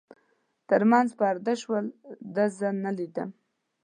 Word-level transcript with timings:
تر 0.69 0.81
منځ 0.91 1.09
پرده 1.19 1.53
شول، 1.61 1.85
ده 2.35 2.45
زه 2.57 2.69
نه 2.83 2.91
لیدم. 2.97 3.29